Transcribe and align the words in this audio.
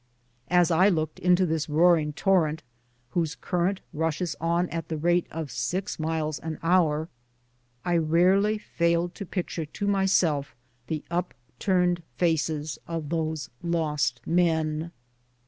As 0.49 0.71
I 0.71 0.89
looked 0.89 1.19
into 1.19 1.45
this 1.45 1.69
roaring 1.69 2.11
torrent, 2.11 2.63
whose 3.11 3.35
current 3.35 3.81
rushes 3.93 4.35
on 4.41 4.67
at 4.69 4.87
the 4.87 4.97
rate 4.97 5.27
of 5.29 5.51
six 5.51 5.99
miles 5.99 6.39
an 6.39 6.57
hour, 6.63 7.07
I 7.85 7.97
rarely 7.97 8.57
failed 8.57 9.13
to 9.13 9.27
picture 9.27 9.67
to 9.67 9.87
myself 9.87 10.55
the 10.87 11.03
upturned 11.11 12.01
faces 12.17 12.79
of 12.87 13.09
these 13.09 13.51
lost 13.61 14.21
men. 14.25 14.89